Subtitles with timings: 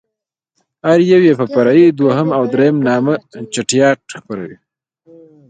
[0.87, 3.13] هر يو يې په فرعي دوهم او درېم نامه
[3.53, 4.57] چټياټ خپروي.